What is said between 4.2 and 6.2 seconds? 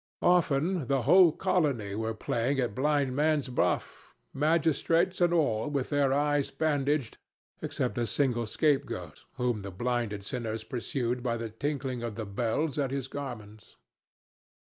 magistrates and all with their